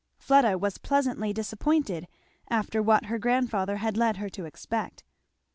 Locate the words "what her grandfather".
2.81-3.77